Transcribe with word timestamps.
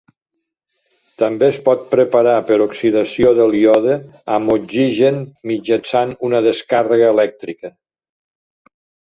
També 1.23 1.43
es 1.47 1.59
pot 1.67 1.83
preparar 1.91 2.33
per 2.47 2.57
oxidació 2.65 3.33
del 3.41 3.53
iode 3.59 3.99
amb 4.39 4.55
oxigen 4.57 5.21
mitjançant 5.53 6.17
una 6.31 6.43
descàrrega 6.49 7.13
elèctrica. 7.17 7.75